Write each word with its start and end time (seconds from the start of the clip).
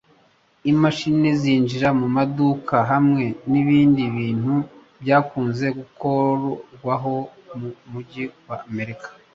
imashini 0.71 1.29
zinjira 1.41 1.89
mu 1.99 2.07
maduka 2.15 2.75
hamwe 2.91 3.25
n’ibindi 3.51 4.03
bintu 4.15 4.53
byakunze 5.01 5.65
gukorwaho 5.79 7.15
mu 7.59 7.69
mujyi 7.91 8.25
wa 8.47 8.55
Amerika 8.69 9.07